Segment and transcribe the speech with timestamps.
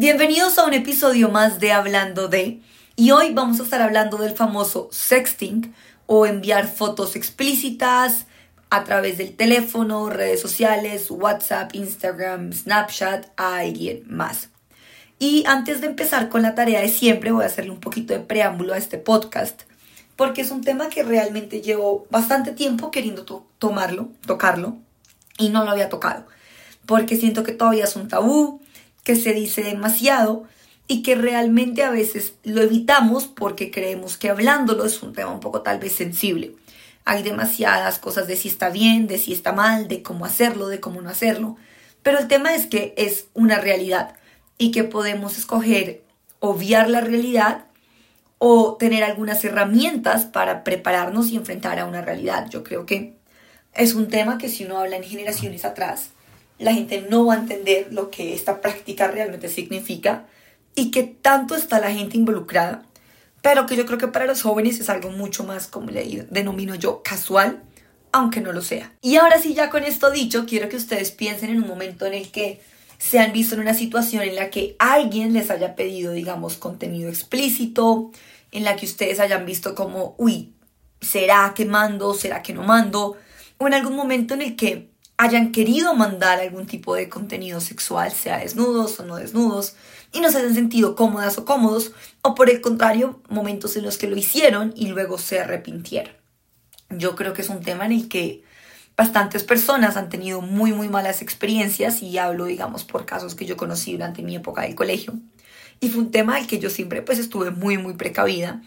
[0.00, 2.62] Bienvenidos a un episodio más de Hablando de,
[2.96, 5.74] y hoy vamos a estar hablando del famoso sexting
[6.06, 8.24] o enviar fotos explícitas
[8.70, 14.48] a través del teléfono, redes sociales, WhatsApp, Instagram, Snapchat a alguien más.
[15.18, 18.20] Y antes de empezar con la tarea de siempre, voy a hacerle un poquito de
[18.20, 19.64] preámbulo a este podcast,
[20.16, 23.26] porque es un tema que realmente llevo bastante tiempo queriendo
[23.58, 24.78] tomarlo, tocarlo,
[25.36, 26.24] y no lo había tocado,
[26.86, 28.62] porque siento que todavía es un tabú,
[29.04, 30.44] que se dice demasiado
[30.86, 35.40] y que realmente a veces lo evitamos porque creemos que hablándolo es un tema un
[35.40, 36.54] poco tal vez sensible.
[37.04, 40.80] Hay demasiadas cosas de si está bien, de si está mal, de cómo hacerlo, de
[40.80, 41.56] cómo no hacerlo.
[42.02, 44.16] Pero el tema es que es una realidad
[44.58, 46.02] y que podemos escoger
[46.40, 47.66] obviar la realidad
[48.38, 52.48] o tener algunas herramientas para prepararnos y enfrentar a una realidad.
[52.48, 53.14] Yo creo que
[53.74, 56.10] es un tema que si uno habla en generaciones atrás,
[56.60, 60.26] la gente no va a entender lo que esta práctica realmente significa
[60.74, 62.82] y que tanto está la gente involucrada,
[63.42, 66.74] pero que yo creo que para los jóvenes es algo mucho más, como le denomino
[66.74, 67.62] yo, casual,
[68.12, 68.92] aunque no lo sea.
[69.00, 72.14] Y ahora sí, ya con esto dicho, quiero que ustedes piensen en un momento en
[72.14, 72.60] el que
[72.98, 77.08] se han visto en una situación en la que alguien les haya pedido, digamos, contenido
[77.08, 78.10] explícito,
[78.52, 80.52] en la que ustedes hayan visto como, uy,
[81.00, 82.12] ¿será que mando?
[82.12, 83.16] ¿Será que no mando?
[83.56, 84.89] O en algún momento en el que
[85.20, 89.76] hayan querido mandar algún tipo de contenido sexual, sea desnudos o no desnudos,
[90.14, 93.98] y no se hayan sentido cómodas o cómodos, o por el contrario, momentos en los
[93.98, 96.14] que lo hicieron y luego se arrepintieron.
[96.88, 98.44] Yo creo que es un tema en el que
[98.96, 103.58] bastantes personas han tenido muy, muy malas experiencias y hablo, digamos, por casos que yo
[103.58, 105.12] conocí durante mi época del colegio.
[105.80, 108.62] Y fue un tema al que yo siempre pues estuve muy, muy precavida.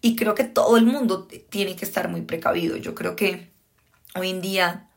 [0.00, 2.78] Y creo que todo el mundo tiene que estar muy precavido.
[2.78, 3.50] Yo creo que
[4.14, 4.87] hoy en día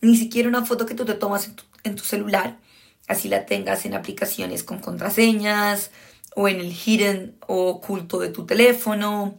[0.00, 1.50] ni siquiera una foto que tú te tomas
[1.84, 2.58] en tu, celular,
[3.06, 5.90] así la tengas en aplicaciones con contraseñas
[6.34, 9.38] o en el hidden o oculto de tu teléfono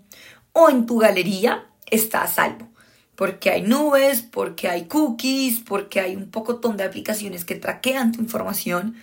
[0.54, 2.68] o en tu galería, está a salvo.
[3.16, 8.22] Porque hay nubes, porque hay cookies, porque hay un poco de aplicaciones que traquean tu
[8.22, 8.96] información.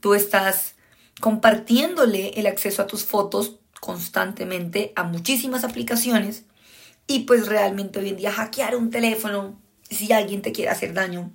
[0.00, 0.74] Tú estás
[1.20, 6.44] compartiéndole el acceso a tus fotos constantemente a muchísimas aplicaciones
[7.06, 9.61] y pues realmente hoy en día hackear un teléfono
[9.92, 11.30] si alguien te quiere hacer daño,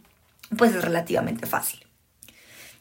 [0.58, 1.86] pues es relativamente fácil.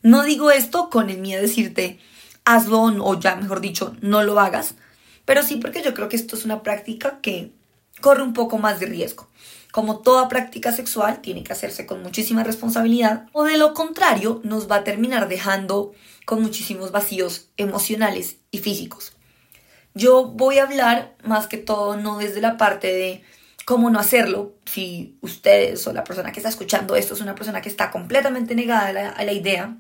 [0.03, 1.99] No digo esto con el miedo de decirte
[2.45, 4.77] hazlo o ya mejor dicho, no lo hagas,
[5.25, 7.53] pero sí porque yo creo que esto es una práctica que
[8.01, 9.29] corre un poco más de riesgo.
[9.73, 14.71] Como toda práctica sexual, tiene que hacerse con muchísima responsabilidad o de lo contrario nos
[14.71, 15.93] va a terminar dejando
[16.25, 19.13] con muchísimos vacíos emocionales y físicos.
[19.93, 23.25] Yo voy a hablar más que todo no desde la parte de
[23.67, 27.61] cómo no hacerlo si ustedes o la persona que está escuchando esto es una persona
[27.61, 29.77] que está completamente negada a la, idea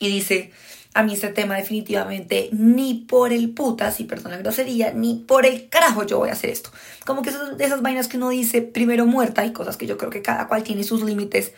[0.00, 0.50] y dice,
[0.94, 5.44] a mí este tema definitivamente ni por el puta, si perdón la grosería, ni por
[5.44, 6.70] el carajo yo voy a hacer esto.
[7.04, 9.98] Como que esas, de esas vainas que uno dice primero muerta y cosas que yo
[9.98, 11.52] creo que cada cual tiene sus límites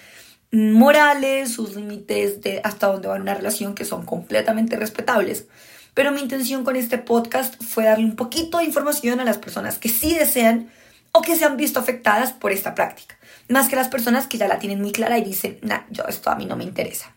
[0.51, 5.47] morales, sus límites de hasta dónde va una relación que son completamente respetables.
[5.95, 9.79] Pero mi intención con este podcast fue darle un poquito de información a las personas
[9.79, 10.69] que sí desean
[11.12, 13.16] o que se han visto afectadas por esta práctica,
[13.48, 16.31] más que las personas que ya la tienen muy clara y dicen, nah, yo esto
[16.31, 17.15] a mí no me interesa.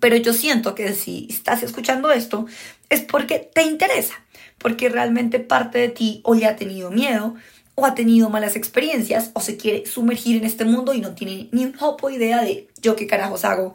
[0.00, 2.46] Pero yo siento que si estás escuchando esto
[2.88, 4.14] es porque te interesa,
[4.58, 7.34] porque realmente parte de ti o ya ha tenido miedo
[7.74, 11.48] o ha tenido malas experiencias o se quiere sumergir en este mundo y no tiene
[11.52, 13.74] ni un hopo idea de yo qué carajos hago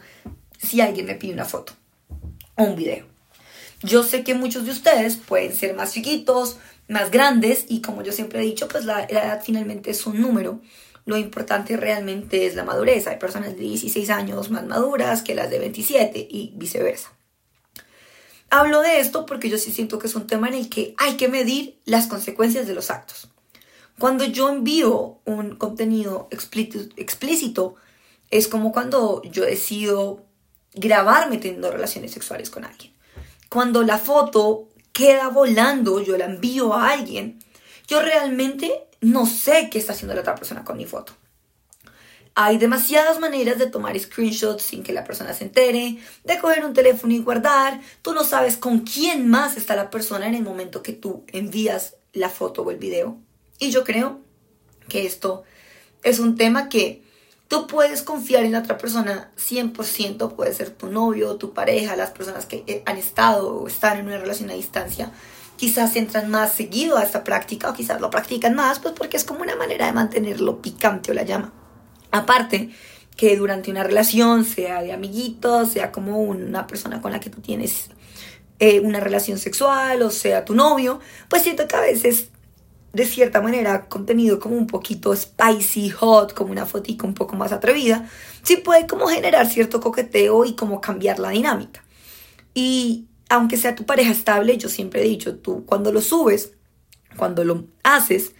[0.57, 1.73] si alguien me pide una foto
[2.55, 3.05] o un video.
[3.83, 6.57] Yo sé que muchos de ustedes pueden ser más chiquitos,
[6.87, 10.61] más grandes y como yo siempre he dicho, pues la, edad finalmente es un número.
[11.05, 13.07] Lo importante realmente es la madurez.
[13.07, 17.11] Hay personas de 16 años más maduras que las de 27 y viceversa.
[18.49, 21.15] Hablo de esto porque yo sí siento que es un tema en el que hay
[21.15, 23.29] que medir las consecuencias de los actos.
[23.97, 27.75] Cuando yo envío un contenido explícito,
[28.29, 30.25] es como cuando yo decido
[30.73, 32.93] grabarme teniendo relaciones sexuales con alguien.
[33.49, 37.39] Cuando la foto queda volando, yo la envío a alguien,
[37.87, 41.13] yo realmente no sé qué está haciendo la otra persona con mi foto.
[42.33, 46.73] Hay demasiadas maneras de tomar screenshots sin que la persona se entere, de coger un
[46.73, 47.81] teléfono y guardar.
[48.01, 51.95] Tú no sabes con quién más está la persona en el momento que tú envías
[52.13, 53.17] la foto o el video.
[53.59, 54.21] Y yo creo
[54.87, 55.43] que esto
[56.03, 57.03] es un tema que
[57.51, 62.11] Tú puedes confiar en la otra persona 100%, puede ser tu novio, tu pareja, las
[62.11, 65.11] personas que eh, han estado o están en una relación a distancia.
[65.57, 69.25] Quizás entran más seguido a esta práctica o quizás lo practican más, pues porque es
[69.25, 71.51] como una manera de mantenerlo picante o la llama.
[72.11, 72.69] Aparte,
[73.17, 77.41] que durante una relación, sea de amiguitos, sea como una persona con la que tú
[77.41, 77.89] tienes
[78.59, 82.29] eh, una relación sexual o sea tu novio, pues siento que a veces
[82.93, 87.51] de cierta manera contenido como un poquito spicy, hot, como una fotica un poco más
[87.51, 88.09] atrevida,
[88.43, 91.83] sí puede como generar cierto coqueteo y como cambiar la dinámica.
[92.53, 96.53] Y aunque sea tu pareja estable, yo siempre he dicho, tú cuando lo subes,
[97.15, 98.33] cuando lo haces,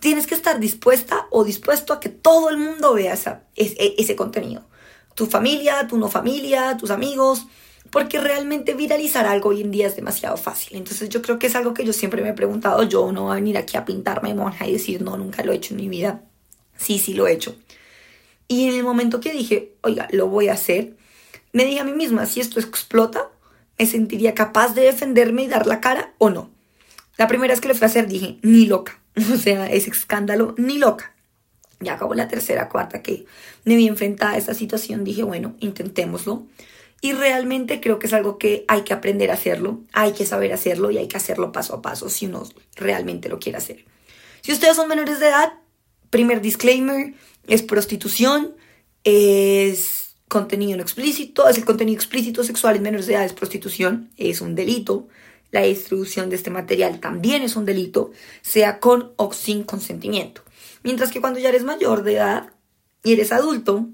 [0.00, 4.14] tienes que estar dispuesta o dispuesto a que todo el mundo vea esa, ese, ese
[4.14, 4.68] contenido.
[5.14, 7.46] Tu familia, tu no familia, tus amigos,
[7.90, 10.76] porque realmente viralizar algo hoy en día es demasiado fácil.
[10.76, 13.32] Entonces yo creo que es algo que yo siempre me he preguntado, yo no voy
[13.32, 15.88] a venir aquí a pintarme monja y decir, no, nunca lo he hecho en mi
[15.88, 16.22] vida.
[16.76, 17.56] Sí, sí lo he hecho.
[18.48, 20.96] Y en el momento que dije, oiga, lo voy a hacer,
[21.52, 23.30] me dije a mí misma, si esto explota,
[23.78, 26.50] me sentiría capaz de defenderme y dar la cara o no.
[27.16, 29.00] La primera vez que lo fui a hacer dije, ni loca.
[29.32, 31.14] O sea, ese escándalo, ni loca.
[31.80, 33.26] Ya acabó la tercera, cuarta que
[33.64, 36.46] me vi enfrentada a esta situación, dije, bueno, intentémoslo.
[37.00, 40.52] Y realmente creo que es algo que hay que aprender a hacerlo, hay que saber
[40.52, 42.44] hacerlo y hay que hacerlo paso a paso si uno
[42.74, 43.84] realmente lo quiere hacer.
[44.40, 45.54] Si ustedes son menores de edad,
[46.10, 47.14] primer disclaimer,
[47.46, 48.54] es prostitución,
[49.04, 54.40] es contenido explícito, es el contenido explícito sexual en menores de edad, es prostitución, es
[54.40, 55.08] un delito.
[55.52, 58.10] La distribución de este material también es un delito,
[58.42, 60.42] sea con o sin consentimiento.
[60.82, 62.52] Mientras que cuando ya eres mayor de edad
[63.04, 63.88] y eres adulto,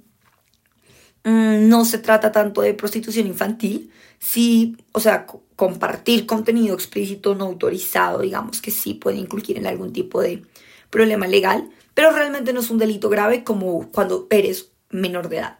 [1.24, 5.26] no se trata tanto de prostitución infantil, sí, o sea,
[5.56, 10.42] compartir contenido explícito no autorizado, digamos que sí puede incluir en algún tipo de
[10.90, 15.58] problema legal, pero realmente no es un delito grave como cuando eres menor de edad.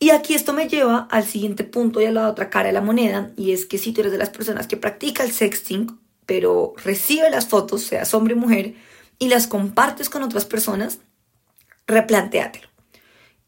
[0.00, 2.80] Y aquí esto me lleva al siguiente punto y a la otra cara de la
[2.80, 6.74] moneda, y es que si tú eres de las personas que practica el sexting, pero
[6.84, 8.74] recibe las fotos, seas hombre o mujer,
[9.18, 11.00] y las compartes con otras personas,
[11.88, 12.67] replantéatelo.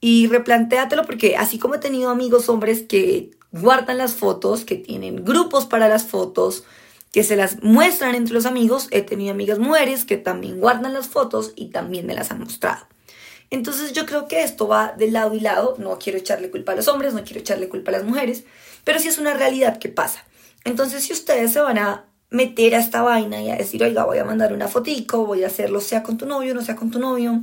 [0.01, 5.25] Y replantéatelo porque así como he tenido amigos hombres que guardan las fotos, que tienen
[5.25, 6.65] grupos para las fotos,
[7.13, 11.09] que se las muestran entre los amigos, he tenido amigas mujeres que también guardan las
[11.09, 12.87] fotos y también me las han mostrado.
[13.51, 16.77] Entonces yo creo que esto va de lado y lado, no quiero echarle culpa a
[16.77, 18.45] los hombres, no quiero echarle culpa a las mujeres,
[18.85, 20.25] pero sí es una realidad que pasa.
[20.65, 24.19] Entonces si ustedes se van a meter a esta vaina y a decir, oiga, voy
[24.19, 27.01] a mandar una fotico, voy a hacerlo sea con tu novio, no sea con tu
[27.01, 27.43] novio,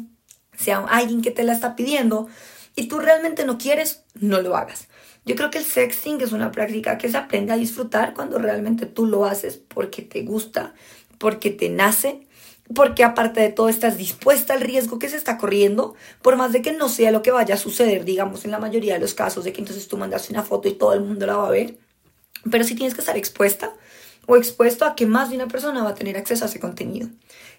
[0.57, 2.27] sea alguien que te la está pidiendo
[2.75, 4.87] y tú realmente no quieres, no lo hagas.
[5.25, 8.85] Yo creo que el sexting es una práctica que se aprende a disfrutar cuando realmente
[8.85, 10.73] tú lo haces porque te gusta,
[11.17, 12.27] porque te nace,
[12.73, 16.61] porque aparte de todo estás dispuesta al riesgo que se está corriendo, por más de
[16.61, 19.43] que no sea lo que vaya a suceder, digamos, en la mayoría de los casos,
[19.43, 21.77] de que entonces tú mandas una foto y todo el mundo la va a ver,
[22.49, 23.73] pero sí tienes que estar expuesta
[24.27, 27.09] o expuesto a que más de una persona va a tener acceso a ese contenido.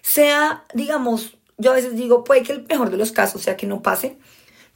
[0.01, 3.67] Sea, digamos, yo a veces digo, puede que el mejor de los casos sea que
[3.67, 4.17] no pase,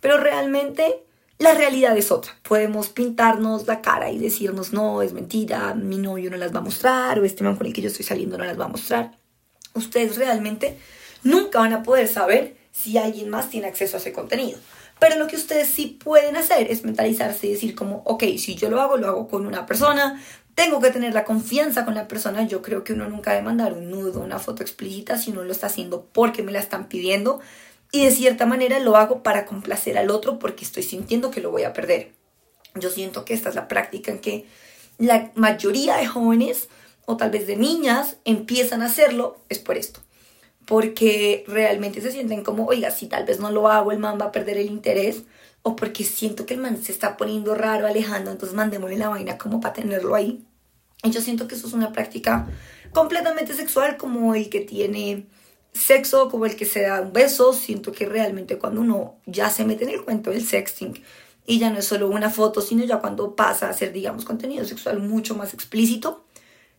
[0.01, 1.03] pero realmente
[1.39, 2.33] la realidad es otra.
[2.43, 6.63] Podemos pintarnos la cara y decirnos, no, es mentira, mi novio no las va a
[6.63, 9.17] mostrar, o este man con el que yo estoy saliendo no las va a mostrar.
[9.73, 10.77] Ustedes realmente
[11.23, 14.59] nunca van a poder saber si alguien más tiene acceso a ese contenido.
[14.99, 18.69] Pero lo que ustedes sí pueden hacer es mentalizarse y decir como, ok, si yo
[18.69, 20.21] lo hago, lo hago con una persona,
[20.55, 22.45] tengo que tener la confianza con la persona.
[22.47, 25.51] Yo creo que uno nunca debe mandar un nudo, una foto explícita si uno lo
[25.51, 27.39] está haciendo porque me la están pidiendo.
[27.91, 31.51] Y de cierta manera lo hago para complacer al otro porque estoy sintiendo que lo
[31.51, 32.11] voy a perder.
[32.75, 34.45] Yo siento que esta es la práctica en que
[34.97, 36.69] la mayoría de jóvenes
[37.05, 39.99] o tal vez de niñas empiezan a hacerlo, es por esto.
[40.65, 44.25] Porque realmente se sienten como, oiga, si tal vez no lo hago, el man va
[44.25, 45.23] a perder el interés
[45.63, 49.37] o porque siento que el man se está poniendo raro, alejando, entonces mandémosle la vaina
[49.37, 50.45] como para tenerlo ahí.
[51.03, 52.47] Y yo siento que eso es una práctica
[52.91, 55.25] completamente sexual como el que tiene
[55.73, 57.53] sexo, como el que se da un beso.
[57.53, 61.01] Siento que realmente cuando uno ya se mete en el cuento del sexting
[61.45, 64.65] y ya no es solo una foto, sino ya cuando pasa a ser, digamos, contenido
[64.65, 66.25] sexual mucho más explícito,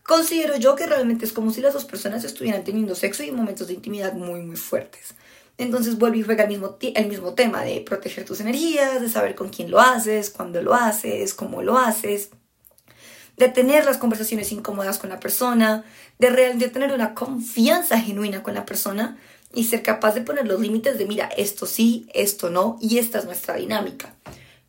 [0.02, 3.68] considero yo que realmente es como si las dos personas estuvieran teniendo sexo y momentos
[3.68, 5.14] de intimidad muy, muy fuertes.
[5.56, 9.34] Entonces vuelve y juega el mismo, el mismo tema de proteger tus energías, de saber
[9.34, 12.30] con quién lo haces, cuándo lo haces, cómo lo haces,
[13.36, 15.84] de tener las conversaciones incómodas con la persona,
[16.18, 19.16] de, de tener una confianza genuina con la persona
[19.52, 23.18] y ser capaz de poner los límites de, mira, esto sí, esto no, y esta
[23.18, 24.14] es nuestra dinámica.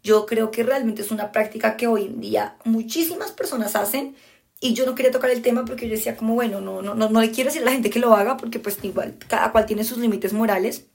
[0.03, 4.15] Yo creo que realmente es una práctica que hoy en día muchísimas personas hacen
[4.61, 7.09] y yo no quería tocar el tema porque yo decía como, bueno, no, no, no,
[7.09, 9.65] no le quiero decir a la gente que lo haga porque pues igual cada cual
[9.65, 10.85] tiene sus límites morales,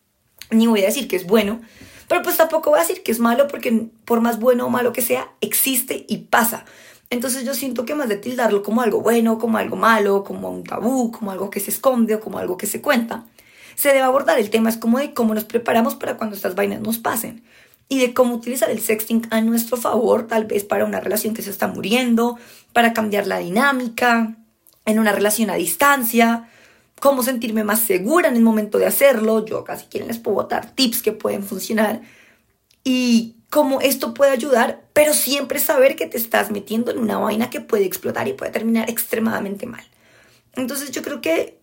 [0.51, 1.61] ni voy a decir que es bueno,
[2.09, 4.93] pero pues tampoco voy a decir que es malo porque por más bueno o malo
[4.93, 6.65] que sea, existe y pasa.
[7.11, 10.65] Entonces yo siento que más de tildarlo como algo bueno, como algo malo, como un
[10.65, 13.27] tabú, como algo que se esconde o como algo que se cuenta,
[13.75, 16.81] se debe abordar el tema es como de cómo nos preparamos para cuando estas vainas
[16.81, 17.43] nos pasen
[17.89, 21.43] y de cómo utilizar el sexting a nuestro favor, tal vez para una relación que
[21.43, 22.39] se está muriendo,
[22.73, 24.37] para cambiar la dinámica
[24.85, 26.49] en una relación a distancia,
[27.01, 29.45] cómo sentirme más segura en el momento de hacerlo.
[29.45, 32.03] Yo casi quieren les puedo dar tips que pueden funcionar
[32.85, 37.51] y cómo esto puede ayudar, pero siempre saber que te estás metiendo en una vaina
[37.51, 39.85] que puede explotar y puede terminar extremadamente mal.
[40.55, 41.59] Entonces yo creo que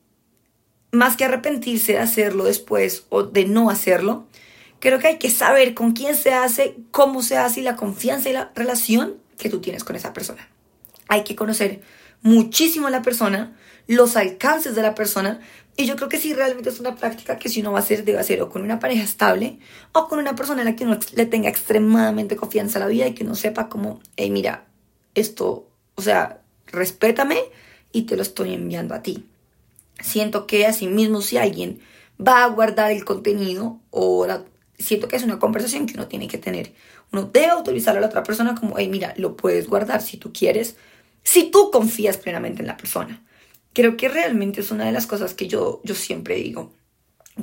[0.92, 4.26] más que arrepentirse de hacerlo después o de no hacerlo,
[4.80, 8.30] creo que hay que saber con quién se hace, cómo se hace y la confianza
[8.30, 10.48] y la relación que tú tienes con esa persona.
[11.08, 11.82] Hay que conocer
[12.22, 13.56] muchísimo a la persona,
[13.88, 15.40] los alcances de la persona.
[15.76, 18.04] Y yo creo que sí, realmente es una práctica que si uno va a hacer,
[18.04, 19.60] debe hacer o con una pareja estable
[19.94, 23.08] o con una persona a la que uno le tenga extremadamente confianza a la vida
[23.08, 24.66] y que uno sepa como, hey, mira,
[25.14, 27.40] esto, o sea, respétame
[27.92, 29.26] y te lo estoy enviando a ti.
[30.00, 31.80] Siento que así mismo si alguien
[32.20, 34.28] va a guardar el contenido o
[34.78, 36.74] siento que es una conversación que uno tiene que tener.
[37.12, 40.34] Uno debe autorizar a la otra persona como, hey, mira, lo puedes guardar si tú
[40.34, 40.76] quieres,
[41.28, 43.22] si tú confías plenamente en la persona.
[43.74, 46.72] Creo que realmente es una de las cosas que yo, yo siempre digo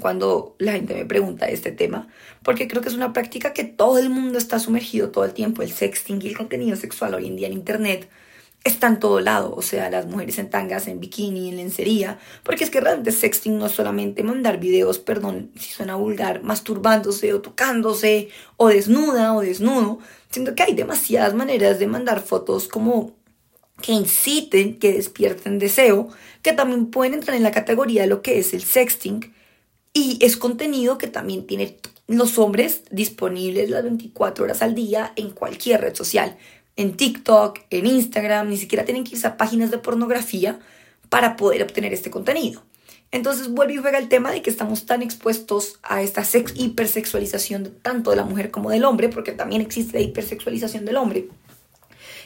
[0.00, 2.08] cuando la gente me pregunta este tema,
[2.42, 5.62] porque creo que es una práctica que todo el mundo está sumergido todo el tiempo.
[5.62, 8.08] El sexting y el contenido sexual hoy en día en Internet
[8.64, 12.64] está en todo lado, o sea, las mujeres en tangas, en bikini, en lencería, porque
[12.64, 17.42] es que realmente sexting no es solamente mandar videos, perdón si suena vulgar, masturbándose o
[17.42, 19.98] tocándose o desnuda o desnudo,
[20.30, 23.12] siento que hay demasiadas maneras de mandar fotos como
[23.84, 26.08] que inciten, que despierten deseo,
[26.40, 29.34] que también pueden entrar en la categoría de lo que es el sexting.
[29.92, 31.76] Y es contenido que también tienen
[32.06, 36.38] los hombres disponibles las 24 horas al día en cualquier red social.
[36.76, 40.60] En TikTok, en Instagram, ni siquiera tienen que irse a páginas de pornografía
[41.10, 42.62] para poder obtener este contenido.
[43.10, 47.74] Entonces vuelve y juega el tema de que estamos tan expuestos a esta sex hipersexualización
[47.82, 51.28] tanto de la mujer como del hombre, porque también existe la hipersexualización del hombre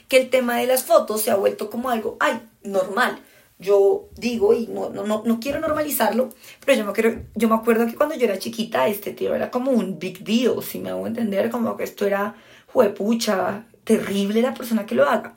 [0.09, 3.21] que el tema de las fotos se ha vuelto como algo, ay, normal.
[3.61, 6.31] Yo digo, y no, no, no, no quiero normalizarlo,
[6.65, 9.51] pero yo me, quiero, yo me acuerdo que cuando yo era chiquita, este tío era
[9.51, 12.37] como un big deal, si me hago entender, como que esto era
[12.73, 15.35] juepucha, terrible la persona que lo haga.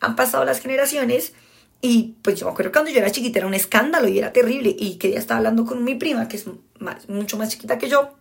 [0.00, 1.34] Han pasado las generaciones
[1.80, 4.74] y pues yo me acuerdo cuando yo era chiquita era un escándalo y era terrible
[4.78, 6.44] y que ella estaba hablando con mi prima, que es
[6.78, 8.14] más, mucho más chiquita que yo,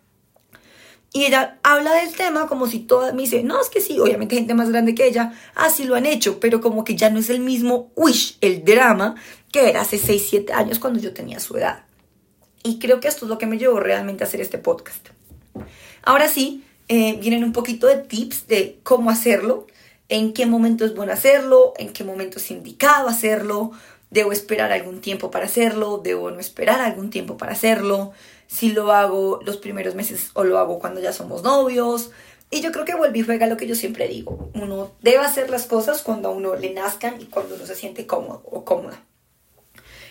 [1.16, 4.36] y ella habla del tema como si toda me dice, no, es que sí, obviamente
[4.36, 7.30] gente más grande que ella, así lo han hecho, pero como que ya no es
[7.30, 9.14] el mismo wish, el drama
[9.52, 11.86] que era hace 6, 7 años cuando yo tenía su edad.
[12.64, 15.10] Y creo que esto es lo que me llevó realmente a hacer este podcast.
[16.02, 19.68] Ahora sí, eh, vienen un poquito de tips de cómo hacerlo,
[20.10, 23.72] en qué momento es bueno hacerlo, en qué momento es indicado hacerlo,
[24.10, 28.14] debo esperar algún tiempo para hacerlo, debo no esperar algún tiempo para hacerlo,
[28.54, 32.12] si lo hago los primeros meses o lo hago cuando ya somos novios.
[32.52, 34.52] Y yo creo que y juega lo que yo siempre digo.
[34.54, 38.06] Uno debe hacer las cosas cuando a uno le nazcan y cuando uno se siente
[38.06, 39.02] cómodo o cómoda.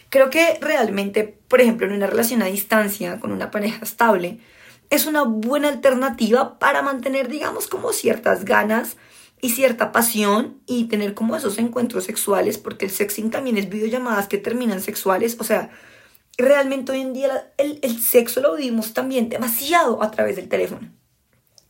[0.09, 4.41] Creo que realmente, por ejemplo, en una relación a distancia con una pareja estable,
[4.91, 8.97] es una buena alternativa para mantener, digamos, como ciertas ganas
[9.41, 14.27] y cierta pasión y tener como esos encuentros sexuales, porque el sexing también es videollamadas
[14.27, 15.71] que terminan sexuales, o sea,
[16.39, 20.91] realmente hoy en día el, sexo lo vivimos también demasiado a través del teléfono.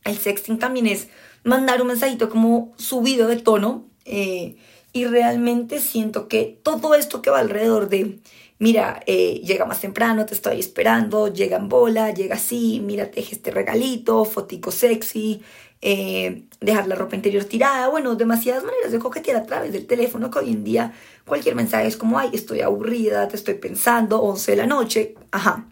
[0.03, 1.07] El sexting también es
[1.43, 4.57] mandar un mensajito como subido de tono eh,
[4.91, 8.19] y realmente siento que todo esto que va alrededor de,
[8.59, 13.21] mira, eh, llega más temprano, te estoy esperando, llega en bola, llega así, mira, te
[13.21, 15.41] este regalito, fotico sexy,
[15.85, 20.31] eh, dejar la ropa interior tirada, bueno, demasiadas maneras de coquetear a través del teléfono
[20.31, 20.93] que hoy en día
[21.25, 25.67] cualquier mensaje es como, ay, estoy aburrida, te estoy pensando, 11 de la noche, ajá,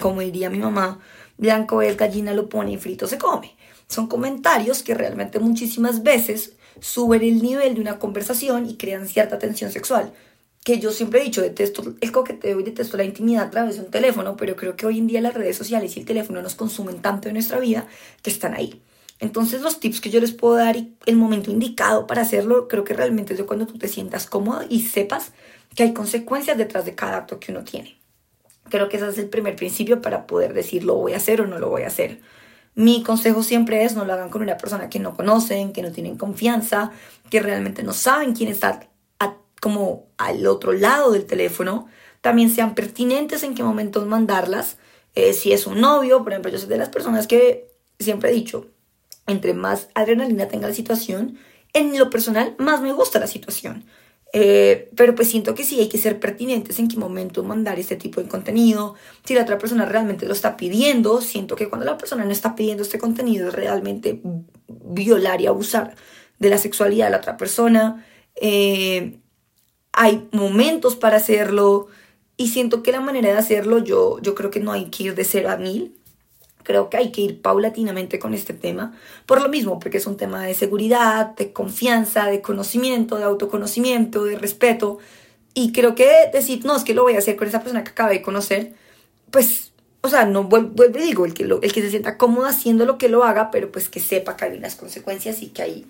[0.00, 0.98] como diría mi mamá,
[1.36, 3.54] blanco es gallina, lo pone y frito se come.
[3.86, 9.38] Son comentarios que realmente muchísimas veces suben el nivel de una conversación y crean cierta
[9.38, 10.14] tensión sexual.
[10.64, 13.82] Que yo siempre he dicho, detesto el coqueteo y detesto la intimidad a través de
[13.82, 16.54] un teléfono, pero creo que hoy en día las redes sociales y el teléfono nos
[16.54, 17.86] consumen tanto en nuestra vida
[18.22, 18.80] que están ahí.
[19.22, 22.82] Entonces los tips que yo les puedo dar y el momento indicado para hacerlo, creo
[22.82, 25.30] que realmente es cuando tú te sientas cómodo y sepas
[25.76, 27.96] que hay consecuencias detrás de cada acto que uno tiene.
[28.68, 31.46] Creo que ese es el primer principio para poder decir lo voy a hacer o
[31.46, 32.20] no lo voy a hacer.
[32.74, 35.92] Mi consejo siempre es no lo hagan con una persona que no conocen, que no
[35.92, 36.90] tienen confianza,
[37.30, 38.88] que realmente no saben quién está
[39.60, 41.86] como al otro lado del teléfono.
[42.22, 44.78] También sean pertinentes en qué momentos mandarlas.
[45.14, 47.68] Eh, si es un novio, por ejemplo, yo soy de las personas que
[48.00, 48.66] siempre he dicho,
[49.26, 51.38] entre más adrenalina tenga la situación,
[51.72, 53.84] en lo personal más me gusta la situación.
[54.34, 57.96] Eh, pero pues siento que sí hay que ser pertinentes en qué momento mandar este
[57.96, 58.94] tipo de contenido.
[59.24, 62.54] Si la otra persona realmente lo está pidiendo, siento que cuando la persona no está
[62.54, 64.22] pidiendo este contenido es realmente
[64.68, 65.94] violar y abusar
[66.38, 68.06] de la sexualidad de la otra persona.
[68.36, 69.18] eh,
[69.92, 71.88] hay momentos para hacerlo
[72.36, 75.14] y siento que la manera de hacerlo yo, yo creo que no hay que ir
[75.14, 75.94] de cero a mil,
[76.62, 80.16] creo que hay que ir paulatinamente con este tema, por lo mismo, porque es un
[80.16, 84.98] tema de seguridad, de confianza, de conocimiento, de autoconocimiento, de respeto,
[85.54, 87.90] y creo que decir, no, es que lo voy a hacer con esa persona que
[87.90, 88.74] acabé de conocer,
[89.30, 92.86] pues, o sea, no vuelvo y digo, el que, el que se sienta cómodo haciendo
[92.86, 95.86] lo que lo haga, pero pues que sepa que hay unas consecuencias y que hay,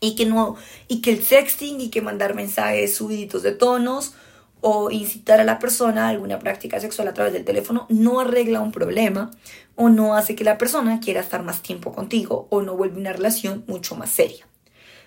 [0.00, 0.56] y que no,
[0.88, 4.14] y que el sexting y que mandar mensajes subiditos de tonos,
[4.60, 8.60] o incitar a la persona a alguna práctica sexual a través del teléfono no arregla
[8.60, 9.30] un problema
[9.76, 13.12] o no hace que la persona quiera estar más tiempo contigo o no vuelve una
[13.12, 14.46] relación mucho más seria.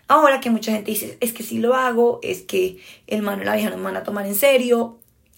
[0.08, 3.46] Ahora que mucha gente dice, es que si lo hago, es que el mano y
[3.46, 4.98] la vieja no me van a tomar en serio.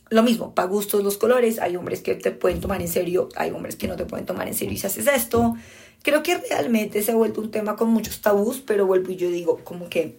[0.09, 3.51] Lo mismo, para gustos los colores, hay hombres que te pueden tomar en serio, hay
[3.51, 5.55] hombres que no te pueden tomar en serio y si haces esto.
[6.03, 9.29] Creo que realmente se ha vuelto un tema con muchos tabús, pero vuelvo y yo
[9.29, 10.17] digo como que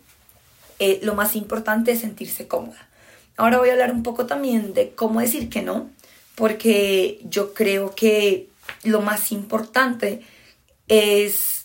[0.79, 2.89] eh, lo más importante es sentirse cómoda
[3.37, 5.91] Ahora voy a hablar un poco también de cómo decir que no,
[6.35, 8.49] porque yo creo que
[8.85, 10.23] lo más importante
[10.89, 11.63] es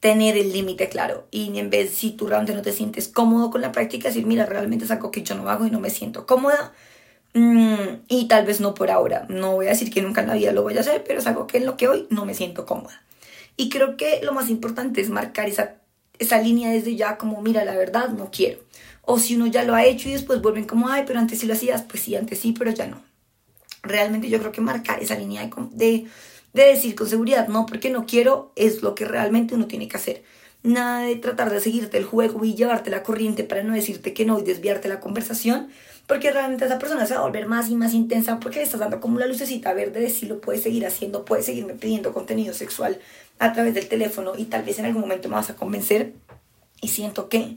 [0.00, 3.60] tener el límite claro y en vez si tú realmente no te sientes cómodo con
[3.60, 6.26] la práctica, decir, mira, realmente es algo que yo no hago y no me siento
[6.26, 6.72] cómoda
[7.34, 10.34] mm, y tal vez no por ahora, no voy a decir que nunca en la
[10.34, 12.34] vida lo voy a hacer, pero es algo que en lo que hoy no me
[12.34, 13.02] siento cómoda.
[13.56, 15.74] Y creo que lo más importante es marcar esa,
[16.20, 18.60] esa línea desde ya como, mira, la verdad no quiero.
[19.02, 21.46] O si uno ya lo ha hecho y después vuelven como, ay, pero antes sí
[21.46, 23.02] lo hacías, pues sí, antes sí, pero ya no.
[23.82, 26.06] Realmente yo creo que marcar esa línea de, de,
[26.52, 29.96] de decir con seguridad, no, porque no quiero, es lo que realmente uno tiene que
[29.96, 30.22] hacer.
[30.62, 34.24] Nada de tratar de seguirte el juego y llevarte la corriente para no decirte que
[34.24, 35.68] no y desviarte la conversación,
[36.08, 38.80] porque realmente esa persona se va a volver más y más intensa porque le estás
[38.80, 42.54] dando como la lucecita verde de si lo puedes seguir haciendo, puedes seguirme pidiendo contenido
[42.54, 42.98] sexual
[43.38, 46.14] a través del teléfono y tal vez en algún momento me vas a convencer.
[46.80, 47.56] Y siento que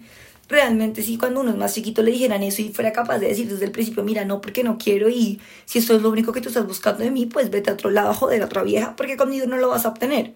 [0.52, 3.50] realmente si cuando uno es más chiquito le dijeran eso y fuera capaz de decir
[3.50, 6.42] desde el principio, mira, no, porque no quiero y si esto es lo único que
[6.42, 9.18] tú estás buscando de mí, pues vete a otro lado joder a otra vieja, porque
[9.18, 10.36] conmigo no lo vas a obtener.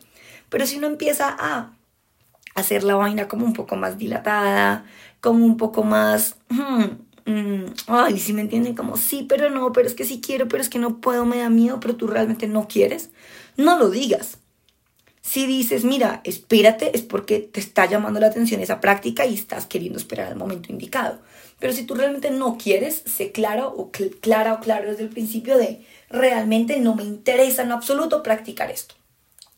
[0.50, 1.74] Pero si uno empieza a
[2.56, 4.86] hacer la vaina como un poco más dilatada,
[5.22, 6.38] como un poco más...
[6.50, 6.86] Hmm,
[7.26, 10.64] mm, ay, si me entienden, como sí, pero no, pero es que sí quiero, pero
[10.64, 13.12] es que no puedo, me da miedo, pero tú realmente no quieres,
[13.58, 14.40] no lo digas.
[15.26, 19.66] Si dices, mira, espérate, es porque te está llamando la atención esa práctica y estás
[19.66, 21.20] queriendo esperar al momento indicado.
[21.60, 25.58] Pero si tú realmente no quieres, sé claro o clara o claro desde el principio
[25.58, 28.94] de realmente no me interesa en absoluto practicar esto.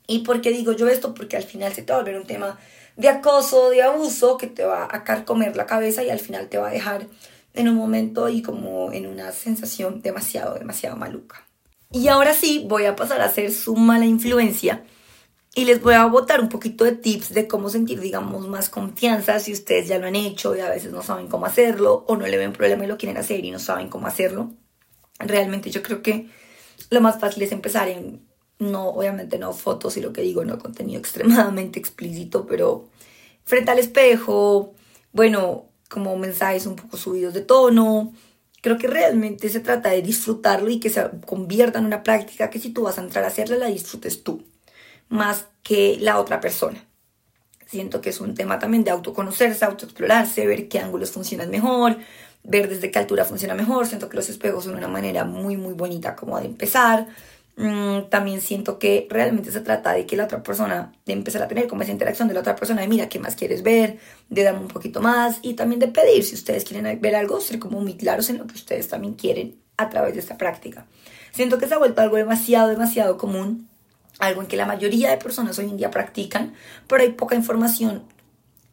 [0.07, 1.13] ¿Y por qué digo yo esto?
[1.13, 2.57] Porque al final se te va a volver un tema
[2.95, 6.57] de acoso, de abuso, que te va a carcomer la cabeza y al final te
[6.57, 7.07] va a dejar
[7.53, 11.45] en un momento y como en una sensación demasiado, demasiado maluca.
[11.91, 14.85] Y ahora sí, voy a pasar a ser su mala influencia
[15.57, 19.39] y les voy a botar un poquito de tips de cómo sentir, digamos, más confianza
[19.39, 22.27] si ustedes ya lo han hecho y a veces no saben cómo hacerlo o no
[22.27, 24.51] le ven problema y lo quieren hacer y no saben cómo hacerlo.
[25.17, 26.29] Realmente yo creo que
[26.91, 28.23] lo más fácil es empezar en,
[28.59, 32.89] no, obviamente no fotos y lo que digo, no contenido extremadamente explícito, pero
[33.43, 34.75] frente al espejo,
[35.11, 38.13] bueno, como mensajes un poco subidos de tono.
[38.61, 42.59] Creo que realmente se trata de disfrutarlo y que se convierta en una práctica que
[42.59, 44.43] si tú vas a entrar a hacerla, la disfrutes tú
[45.09, 46.83] más que la otra persona.
[47.65, 51.97] Siento que es un tema también de autoconocerse, autoexplorarse, ver qué ángulos funcionan mejor,
[52.43, 53.85] ver desde qué altura funciona mejor.
[53.85, 57.07] Siento que los espejos son una manera muy, muy bonita como de empezar.
[57.57, 61.47] Mm, también siento que realmente se trata de que la otra persona, de empezar a
[61.47, 63.97] tener como esa interacción de la otra persona, de mira, ¿qué más quieres ver?
[64.29, 67.59] De darme un poquito más y también de pedir, si ustedes quieren ver algo, ser
[67.59, 70.85] como muy claros en lo que ustedes también quieren a través de esta práctica.
[71.31, 73.67] Siento que se ha vuelto algo demasiado, demasiado común
[74.19, 76.53] algo en que la mayoría de personas hoy en día practican,
[76.87, 78.03] pero hay poca información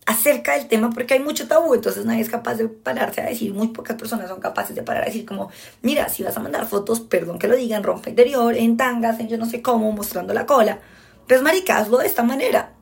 [0.07, 3.55] acerca del tema porque hay mucho tabú, entonces nadie es capaz de pararse a decir,
[3.55, 5.51] muy pocas personas son capaces de parar a decir como,
[5.83, 9.29] mira, si vas a mandar fotos, perdón que lo digan, rompa interior, en tangas, en
[9.29, 10.81] yo no sé cómo, mostrando la cola,
[11.27, 12.75] pues marica, hazlo de esta manera,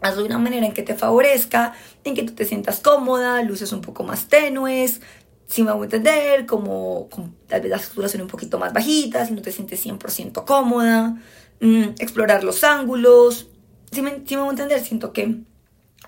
[0.00, 3.72] hazlo de una manera en que te favorezca, en que tú te sientas cómoda, luces
[3.72, 5.00] un poco más tenues,
[5.46, 7.08] si me hago entender, como,
[7.46, 11.16] tal vez las texturas son un poquito más bajitas, si no te sientes 100% cómoda,
[11.60, 13.48] Mm, explorar los ángulos.
[13.90, 15.36] Si me, si me voy a entender, siento que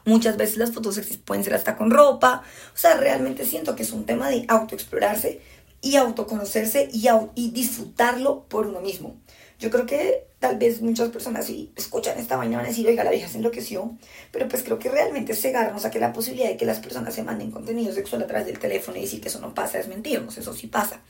[0.04, 2.42] muchas veces las fotos pueden ser hasta con ropa.
[2.74, 5.40] O sea, realmente siento que es un tema de autoexplorarse
[5.80, 9.16] y autoconocerse y, y disfrutarlo por uno mismo.
[9.58, 13.02] Yo creo que tal vez muchas personas si escuchan esta vaina van a decir, oiga,
[13.02, 13.96] la vieja se enloqueció,
[14.30, 17.24] pero pues creo que realmente cegarnos a que la posibilidad de que las personas se
[17.24, 20.38] manden contenido sexual a través del teléfono y decir que eso no pasa es mentirnos,
[20.38, 21.00] eso sí pasa.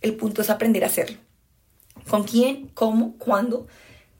[0.00, 1.18] El punto es aprender a hacerlo.
[2.08, 2.68] ¿Con quién?
[2.72, 3.18] ¿Cómo?
[3.18, 3.66] ¿Cuándo?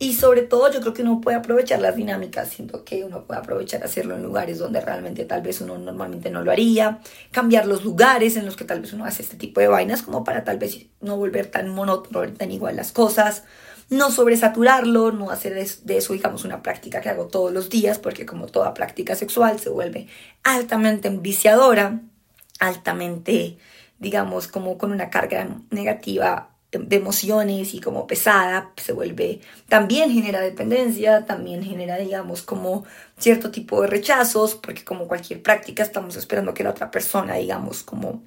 [0.00, 3.40] Y sobre todo yo creo que uno puede aprovechar las dinámicas, siento que uno puede
[3.40, 7.00] aprovechar hacerlo en lugares donde realmente tal vez uno normalmente no lo haría,
[7.32, 10.22] cambiar los lugares en los que tal vez uno hace este tipo de vainas como
[10.22, 13.42] para tal vez no volver tan monótono, tan igual las cosas,
[13.90, 18.24] no sobresaturarlo, no hacer de eso digamos una práctica que hago todos los días, porque
[18.24, 20.06] como toda práctica sexual se vuelve
[20.44, 22.02] altamente enviciadora,
[22.61, 23.58] altamente
[23.98, 30.40] digamos como con una carga negativa de emociones y como pesada, se vuelve, también genera
[30.40, 32.85] dependencia, también genera, digamos, como
[33.18, 37.83] cierto tipo de rechazos, porque como cualquier práctica estamos esperando que la otra persona, digamos,
[37.83, 38.22] como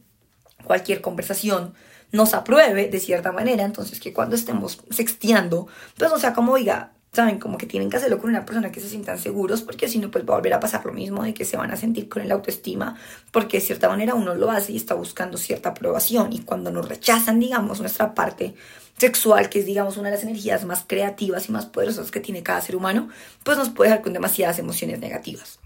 [0.65, 1.75] cualquier conversación,
[2.12, 6.93] nos apruebe de cierta manera, entonces que cuando estemos sexteando, pues o sea, como diga,
[7.13, 10.00] saben, como que tienen que hacerlo con una persona que se sientan seguros, porque si
[10.00, 12.08] no, pues va a volver a pasar lo mismo de que se van a sentir
[12.08, 12.95] con el autoestima,
[13.32, 16.88] porque de cierta manera uno lo hace y está buscando cierta aprobación, y cuando nos
[16.88, 18.56] rechazan, digamos, nuestra parte
[18.97, 22.43] sexual, que es, digamos, una de las energías más creativas y más poderosas que tiene
[22.43, 23.10] cada ser humano,
[23.43, 25.60] pues nos puede dejar con demasiadas emociones negativas.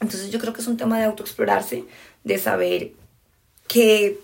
[0.00, 1.84] Entonces yo creo que es un tema de autoexplorarse,
[2.22, 2.92] de saber
[3.66, 4.20] qué,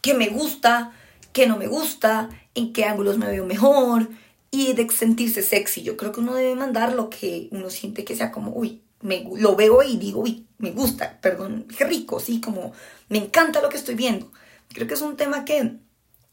[0.00, 0.92] qué me gusta,
[1.34, 4.08] qué no me gusta, en qué ángulos me veo mejor,
[4.50, 5.82] y de sentirse sexy.
[5.82, 9.28] Yo creo que uno debe mandar lo que uno siente que sea como, uy, me,
[9.36, 12.72] lo veo y digo, uy, me gusta, perdón, qué rico, sí, como
[13.08, 14.30] me encanta lo que estoy viendo.
[14.72, 15.76] Creo que es un tema que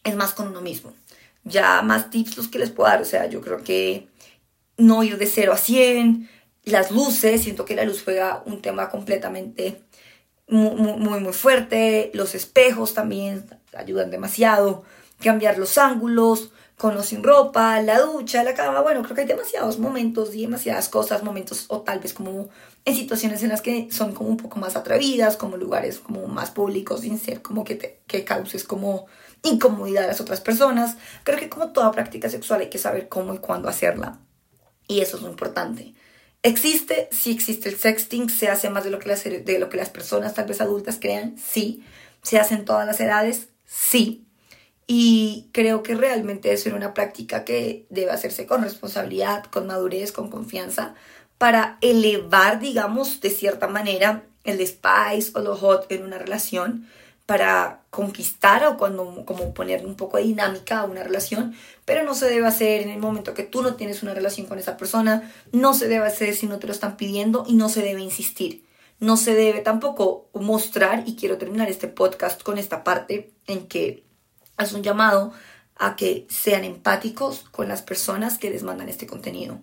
[0.03, 0.93] es más con uno mismo.
[1.43, 4.07] Ya más tips los que les puedo dar, o sea, yo creo que
[4.77, 6.29] no ir de 0 a 100,
[6.63, 9.83] las luces, siento que la luz juega un tema completamente
[10.47, 14.83] muy, muy, muy fuerte, los espejos también ayudan demasiado,
[15.19, 19.27] cambiar los ángulos, con o sin ropa, la ducha, la cama, bueno, creo que hay
[19.27, 22.49] demasiados momentos y demasiadas cosas, momentos o tal vez como
[22.83, 26.51] en situaciones en las que son como un poco más atrevidas, como lugares como más
[26.51, 29.05] públicos, sin ser como que, te, que causes como
[29.43, 30.97] incomodidad a las otras personas.
[31.23, 34.19] Creo que como toda práctica sexual hay que saber cómo y cuándo hacerla.
[34.87, 35.93] Y eso es lo importante.
[36.43, 37.07] ¿Existe?
[37.11, 39.89] Sí existe el sexting, se hace más de lo que las, de lo que las
[39.89, 41.83] personas tal vez adultas crean, sí.
[42.21, 43.49] ¿Se hace en todas las edades?
[43.65, 44.24] Sí
[44.87, 50.29] y creo que realmente es una práctica que debe hacerse con responsabilidad, con madurez, con
[50.29, 50.95] confianza,
[51.37, 56.87] para elevar, digamos, de cierta manera el spice o lo hot en una relación,
[57.25, 62.13] para conquistar o cuando, como poner un poco de dinámica a una relación, pero no
[62.13, 65.31] se debe hacer en el momento que tú no tienes una relación con esa persona,
[65.51, 68.65] no se debe hacer si no te lo están pidiendo y no se debe insistir.
[68.99, 74.05] No se debe tampoco mostrar, y quiero terminar este podcast con esta parte en que
[74.57, 75.33] es un llamado
[75.77, 79.59] a que sean empáticos con las personas que les mandan este contenido.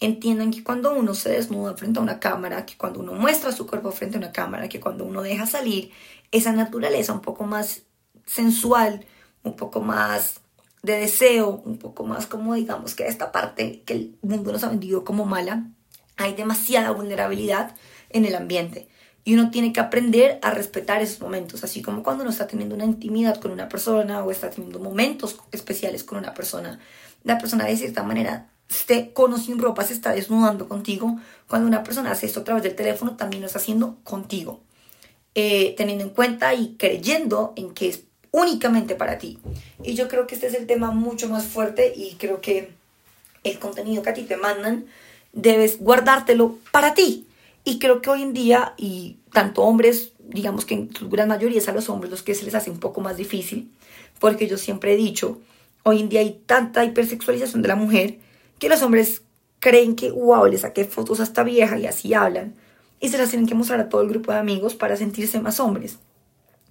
[0.00, 3.66] Entiendan que cuando uno se desnuda frente a una cámara, que cuando uno muestra su
[3.66, 5.90] cuerpo frente a una cámara, que cuando uno deja salir
[6.30, 7.82] esa naturaleza un poco más
[8.24, 9.04] sensual,
[9.42, 10.40] un poco más
[10.82, 14.68] de deseo, un poco más como digamos que esta parte que el mundo nos ha
[14.68, 15.64] vendido como mala,
[16.16, 17.74] hay demasiada vulnerabilidad
[18.10, 18.88] en el ambiente.
[19.28, 22.74] Y uno tiene que aprender a respetar esos momentos, así como cuando uno está teniendo
[22.74, 26.80] una intimidad con una persona o está teniendo momentos especiales con una persona.
[27.24, 31.18] La persona de cierta manera esté con o sin ropa se está desnudando contigo.
[31.46, 34.60] Cuando una persona hace esto a través del teléfono, también lo está haciendo contigo.
[35.34, 39.38] Eh, teniendo en cuenta y creyendo en que es únicamente para ti.
[39.84, 42.72] Y yo creo que este es el tema mucho más fuerte y creo que
[43.44, 44.86] el contenido que a ti te mandan
[45.34, 47.27] debes guardártelo para ti.
[47.68, 51.58] Y creo que hoy en día, y tanto hombres, digamos que en su gran mayoría
[51.58, 53.70] es a los hombres los que se les hace un poco más difícil,
[54.18, 55.38] porque yo siempre he dicho,
[55.82, 58.20] hoy en día hay tanta hipersexualización de la mujer
[58.58, 59.20] que los hombres
[59.58, 62.54] creen que, wow, le saqué fotos a esta vieja y así hablan,
[63.00, 65.60] y se las tienen que mostrar a todo el grupo de amigos para sentirse más
[65.60, 65.98] hombres.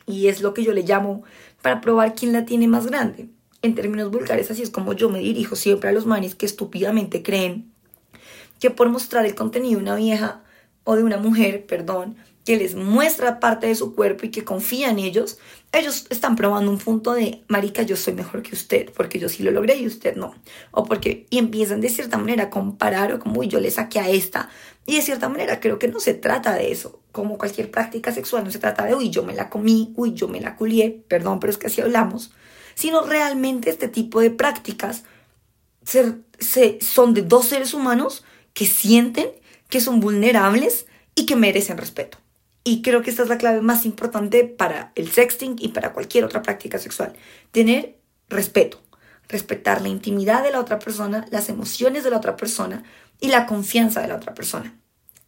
[0.07, 1.21] Y es lo que yo le llamo
[1.61, 3.29] para probar quién la tiene más grande.
[3.61, 7.21] En términos vulgares, así es como yo me dirijo siempre a los manes que estúpidamente
[7.21, 7.71] creen
[8.59, 10.41] que por mostrar el contenido de una vieja
[10.87, 14.89] o de una mujer, perdón, que les muestra parte de su cuerpo y que confía
[14.89, 15.37] en ellos,
[15.73, 19.43] ellos están probando un punto de, marica, yo soy mejor que usted, porque yo sí
[19.43, 20.33] lo logré y usted no.
[20.71, 23.99] O porque, y empiezan de cierta manera a comparar o como, uy, yo le saqué
[23.99, 24.47] a esta.
[24.85, 27.01] Y de cierta manera creo que no se trata de eso.
[27.11, 30.29] Como cualquier práctica sexual, no se trata de, uy, yo me la comí, uy, yo
[30.29, 32.31] me la culié, perdón, pero es que así hablamos.
[32.75, 35.03] Sino realmente este tipo de prácticas
[35.83, 38.23] se, son de dos seres humanos
[38.53, 39.27] que sienten
[39.69, 42.17] que son vulnerables y que merecen respeto.
[42.63, 46.25] Y creo que esta es la clave más importante para el sexting y para cualquier
[46.25, 47.13] otra práctica sexual.
[47.51, 48.81] Tener respeto.
[49.29, 52.83] Respetar la intimidad de la otra persona, las emociones de la otra persona
[53.19, 54.77] y la confianza de la otra persona.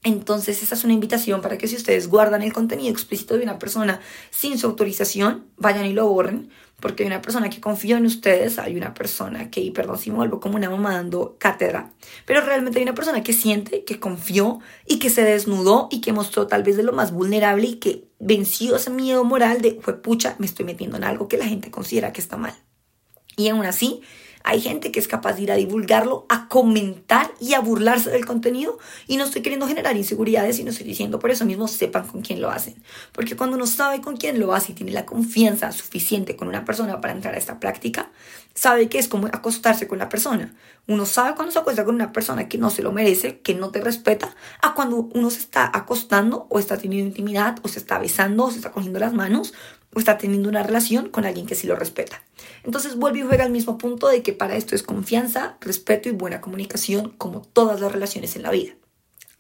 [0.04, 3.60] Entonces, esa es una invitación para que si ustedes guardan el contenido explícito de una
[3.60, 3.99] persona
[4.30, 8.59] sin su autorización, vayan y lo borren, porque hay una persona que confió en ustedes,
[8.59, 11.91] hay una persona que, y perdón si me vuelvo como una mamá dando cátedra,
[12.25, 16.13] pero realmente hay una persona que siente, que confió y que se desnudó y que
[16.13, 20.01] mostró tal vez de lo más vulnerable y que venció ese miedo moral de, fue
[20.01, 22.53] pucha, me estoy metiendo en algo que la gente considera que está mal.
[23.35, 24.01] Y aún así,
[24.43, 28.25] hay gente que es capaz de ir a divulgarlo, a comentar y a burlarse del
[28.25, 28.78] contenido.
[29.08, 32.21] Y no estoy queriendo generar inseguridades y no estoy diciendo por eso mismo sepan con
[32.21, 32.75] quién lo hacen.
[33.12, 36.65] Porque cuando uno sabe con quién lo hace y tiene la confianza suficiente con una
[36.65, 38.12] persona para entrar a esta práctica,
[38.54, 40.54] sabe que es como acostarse con la persona.
[40.88, 43.69] Uno sabe cuando se acuesta con una persona que no se lo merece, que no
[43.69, 47.99] te respeta, a cuando uno se está acostando o está teniendo intimidad o se está
[47.99, 49.54] besando o se está cogiendo las manos
[49.95, 52.21] está teniendo una relación con alguien que sí lo respeta.
[52.63, 56.13] Entonces vuelve y juega al mismo punto de que para esto es confianza, respeto y
[56.13, 58.73] buena comunicación como todas las relaciones en la vida.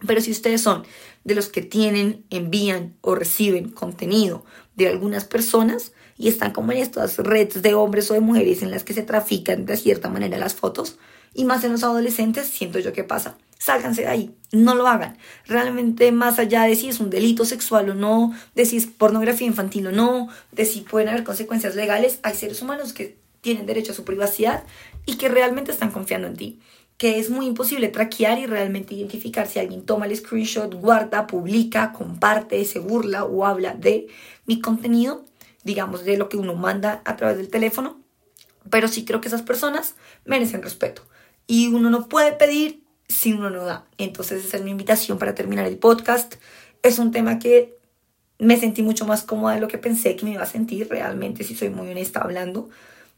[0.05, 0.85] Pero si ustedes son
[1.23, 6.79] de los que tienen, envían o reciben contenido de algunas personas y están como en
[6.79, 10.37] estas redes de hombres o de mujeres en las que se trafican de cierta manera
[10.37, 10.97] las fotos,
[11.33, 13.37] y más en los adolescentes, siento yo que pasa.
[13.59, 15.17] Sálganse de ahí, no lo hagan.
[15.45, 19.45] Realmente más allá de si es un delito sexual o no, de si es pornografía
[19.45, 23.91] infantil o no, de si pueden haber consecuencias legales, hay seres humanos que tienen derecho
[23.91, 24.63] a su privacidad
[25.05, 26.59] y que realmente están confiando en ti.
[26.97, 31.91] Que es muy imposible traquear y realmente identificar si alguien toma el screenshot, guarda, publica,
[31.91, 34.07] comparte, se burla o habla de
[34.45, 35.25] mi contenido,
[35.63, 37.99] digamos, de lo que uno manda a través del teléfono.
[38.69, 41.01] Pero sí creo que esas personas merecen respeto
[41.45, 43.85] y uno no puede pedir si uno no da.
[43.97, 46.35] Entonces esa es mi invitación para terminar el podcast.
[46.83, 47.77] Es un tema que
[48.37, 51.43] me sentí mucho más cómoda de lo que pensé que me iba a sentir realmente,
[51.43, 52.69] si soy muy honesta hablando.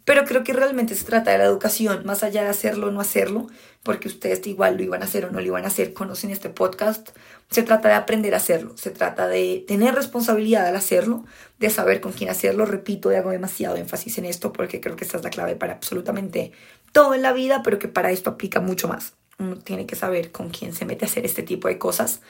[0.04, 3.02] Pero creo que realmente se trata de la educación, más allá de hacerlo o no
[3.02, 3.48] hacerlo,
[3.84, 6.50] porque ustedes igual lo iban a hacer o no lo iban a hacer, conocen este
[6.50, 7.10] podcast.
[7.52, 11.24] Se trata de aprender a hacerlo, se trata de tener responsabilidad al hacerlo,
[11.60, 12.66] de saber con quién hacerlo.
[12.66, 15.74] Repito, y hago demasiado énfasis en esto porque creo que esta es la clave para
[15.74, 16.52] absolutamente
[16.94, 19.14] todo en la vida, pero que para esto aplica mucho más.
[19.42, 22.22] Uno tiene que saber con quién se mete a hacer este tipo de cosas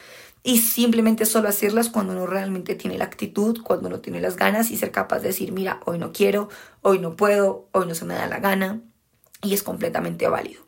[0.43, 4.71] y simplemente solo hacerlas cuando uno realmente tiene la actitud, cuando uno tiene las ganas
[4.71, 6.49] y ser capaz de decir, mira, hoy no quiero,
[6.81, 8.81] hoy no puedo, hoy no se me da la gana
[9.43, 10.63] y es completamente válido.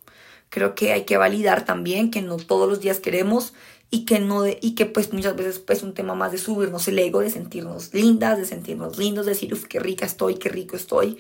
[0.50, 3.54] Creo que hay que validar también que no todos los días queremos
[3.90, 7.00] y que no y que pues muchas veces pues un tema más de subirnos el
[7.00, 10.76] ego, de sentirnos lindas, de sentirnos lindos, de decir, uff, qué rica estoy, qué rico
[10.76, 11.18] estoy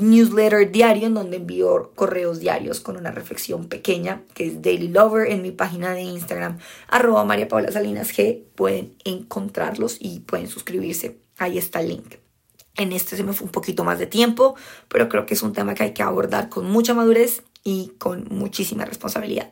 [0.00, 5.30] newsletter diario en donde envío correos diarios con una reflexión pequeña que es Daily Lover
[5.30, 11.18] en mi página de Instagram arroba María Paula Salinas G pueden encontrarlos y pueden suscribirse.
[11.38, 12.14] Ahí está el link.
[12.76, 14.54] En este se me fue un poquito más de tiempo
[14.88, 18.26] pero creo que es un tema que hay que abordar con mucha madurez y con
[18.30, 19.50] muchísima responsabilidad.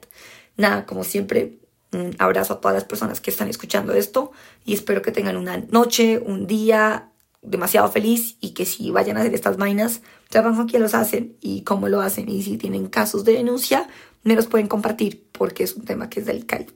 [0.56, 1.58] Nada como siempre
[1.92, 4.32] un abrazo a todas las personas que están escuchando esto
[4.64, 7.10] y espero que tengan una noche, un día,
[7.42, 11.62] demasiado feliz y que si vayan a hacer estas vainas, sepan quién los hacen y
[11.62, 13.88] cómo lo hacen y si tienen casos de denuncia,
[14.22, 16.66] me los pueden compartir porque es un tema que es delicado.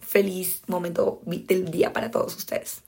[0.00, 2.87] Feliz momento del día para todos ustedes.